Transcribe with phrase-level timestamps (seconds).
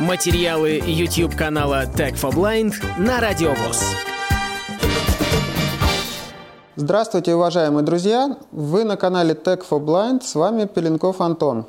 [0.00, 3.80] Материалы YouTube канала Tech for Blind на Радиовоз.
[6.76, 8.36] Здравствуйте, уважаемые друзья!
[8.52, 11.64] Вы на канале Tech for Blind, с вами Пеленков Антон.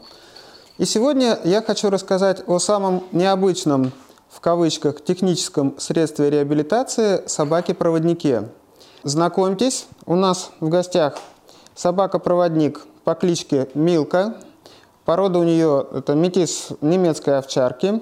[0.78, 3.94] И сегодня я хочу рассказать о самом необычном,
[4.30, 8.50] в кавычках, техническом средстве реабилитации собаке-проводнике.
[9.04, 11.18] Знакомьтесь, у нас в гостях
[11.76, 14.36] собака-проводник по кличке Милка.
[15.06, 18.02] Порода у нее это метис немецкой овчарки.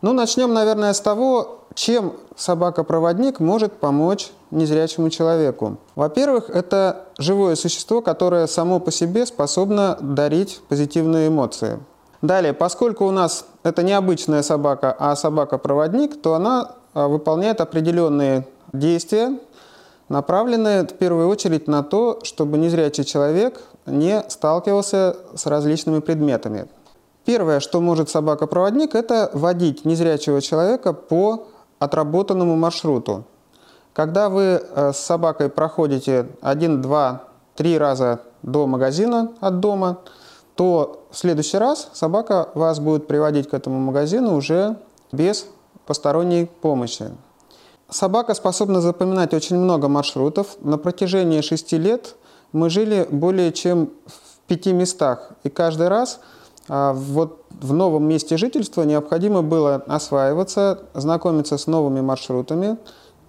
[0.00, 5.78] Ну, начнем, наверное, с того, чем собака-проводник может помочь незрячему человеку.
[5.96, 11.80] Во-первых, это живое существо, которое само по себе способно дарить позитивные эмоции.
[12.22, 18.46] Далее, поскольку у нас это не обычная собака, а собака-проводник, то она а, выполняет определенные
[18.72, 19.38] действия,
[20.08, 26.68] направленные в первую очередь на то, чтобы незрячий человек не сталкивался с различными предметами.
[27.28, 33.24] Первое, что может собака-проводник, это водить незрячего человека по отработанному маршруту.
[33.92, 39.98] Когда вы э, с собакой проходите один, два, три раза до магазина от дома,
[40.54, 44.78] то в следующий раз собака вас будет приводить к этому магазину уже
[45.12, 45.48] без
[45.84, 47.10] посторонней помощи.
[47.90, 50.56] Собака способна запоминать очень много маршрутов.
[50.62, 52.16] На протяжении шести лет
[52.52, 55.32] мы жили более чем в пяти местах.
[55.44, 56.20] И каждый раз
[56.68, 62.78] вот в новом месте жительства необходимо было осваиваться, знакомиться с новыми маршрутами.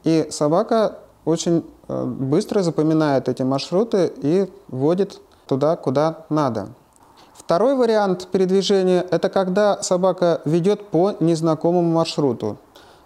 [0.04, 6.70] И собака очень э, быстро запоминает эти маршруты и водит туда, куда надо.
[7.34, 12.58] Второй вариант передвижения– это когда собака ведет по незнакомому маршруту.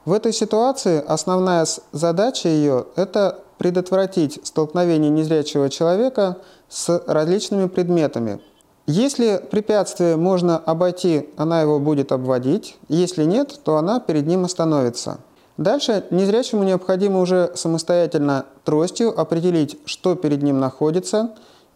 [0.06, 8.42] В этой ситуации основная задача ее– это предотвратить столкновение незрячего человека с различными предметами.
[8.86, 12.78] Если препятствие можно обойти, она его будет обводить.
[12.90, 15.20] Если нет, то она перед ним остановится.
[15.58, 21.32] Дальше незрячему необходимо уже самостоятельно тростью определить, что перед ним находится,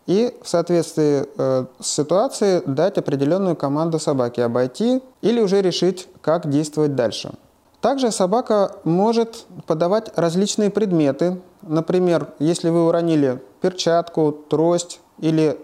[0.07, 6.49] и в соответствии э, с ситуацией дать определенную команду собаке обойти или уже решить, как
[6.49, 7.31] действовать дальше.
[7.81, 11.39] Также собака может подавать различные предметы.
[11.61, 15.57] Например, если вы уронили перчатку, трость или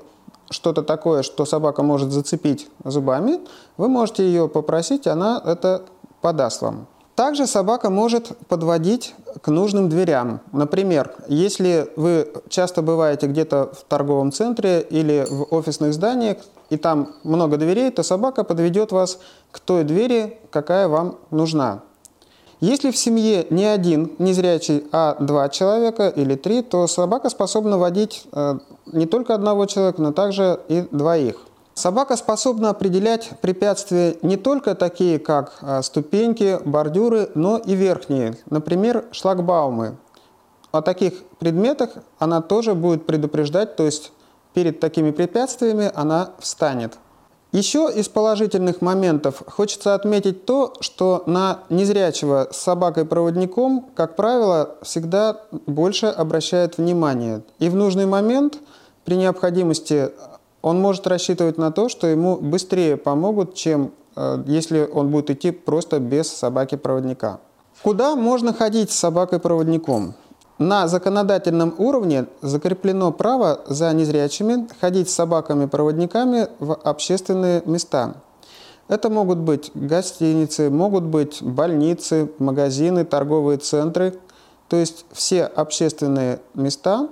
[0.54, 3.40] что-то такое, что собака может зацепить зубами,
[3.78, 5.84] вы можете ее попросить, она это
[6.22, 6.88] подаст вам.
[7.16, 10.40] Также собака может подводить к нужным дверям.
[10.52, 16.38] Например, если вы часто бываете где-то в торговом центре или в офисных зданиях,
[16.70, 19.20] и там много дверей, то собака подведет вас
[19.52, 21.82] к той двери, какая вам нужна.
[22.64, 28.24] Если в семье не один незрячий, а два человека или три, то собака способна водить
[28.32, 31.42] э, не только одного человека, но также и двоих.
[31.74, 39.08] Собака способна определять препятствия не только такие, как э, ступеньки, бордюры, но и верхние, например,
[39.12, 39.98] шлагбаумы.
[40.72, 44.14] О таких предметах она тоже будет предупреждать, то есть
[44.54, 46.94] перед такими препятствиями она встанет.
[47.54, 55.40] Еще из положительных моментов хочется отметить то, что на незрячего с собакой-проводником, как правило, всегда
[55.68, 57.44] больше обращает внимание.
[57.60, 58.58] И в нужный момент,
[59.06, 60.10] при необходимости,
[60.64, 65.52] он может рассчитывать на то, что ему быстрее помогут, чем э, если он будет идти
[65.52, 67.40] просто без собаки-проводника.
[67.84, 70.16] Куда можно ходить с собакой-проводником?
[70.60, 78.16] На законодательном уровне закреплено право за незрячими ходить с собаками-проводниками в общественные места.
[78.88, 84.20] Это могут быть гостиницы, могут быть больницы, магазины, торговые центры.
[84.68, 87.10] То есть все общественные места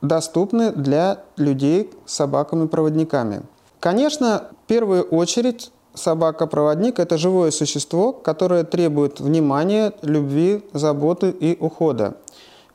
[0.00, 3.42] доступны для людей с собаками-проводниками.
[3.80, 12.16] Конечно, в первую очередь собака-проводник– это живое существо, которое требует внимания, любви, заботы и ухода.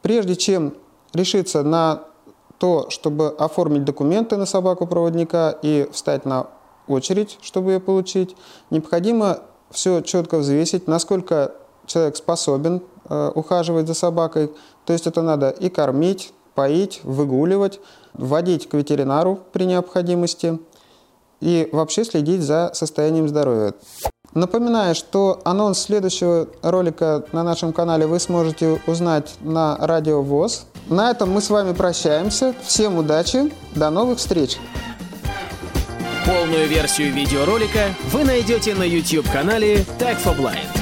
[0.01, 0.73] Прежде чем
[1.13, 2.03] решиться на
[2.57, 6.47] то, чтобы оформить документы на собаку-проводника и встать на
[6.87, 8.35] очередь, чтобы ее получить,
[8.69, 9.39] необходимо
[9.69, 11.53] все четко взвесить, насколько
[11.85, 14.51] человек способен э, ухаживать за собакой.
[14.85, 17.79] То есть это надо и кормить, поить, выгуливать,
[18.13, 20.59] вводить к ветеринару при необходимости
[21.39, 23.73] и вообще следить за состоянием здоровья.
[24.33, 30.65] Напоминаю, что анонс следующего ролика на нашем канале вы сможете узнать на Радио ВОЗ.
[30.87, 32.53] На этом мы с вами прощаемся.
[32.63, 34.57] Всем удачи, до новых встреч!
[36.25, 40.78] Полную версию видеоролика вы найдете на YouTube-канале Tag for Blind.